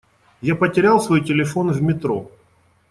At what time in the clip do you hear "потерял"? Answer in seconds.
0.55-0.99